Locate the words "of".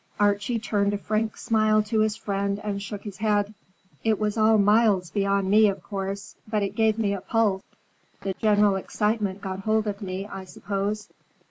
5.69-5.83, 9.85-10.01